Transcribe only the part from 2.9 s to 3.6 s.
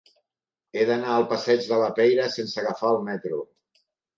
el metro.